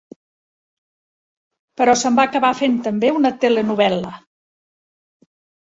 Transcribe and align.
Però 1.81 1.95
se'n 2.03 2.17
va 2.21 2.25
acabar 2.31 2.53
fent 2.63 2.79
també 2.89 3.13
una 3.21 3.35
telenovel·la. 3.45 4.15